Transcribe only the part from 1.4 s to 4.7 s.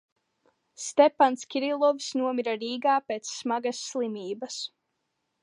Kirilovs nomira Rīgā pēc smagas slimības.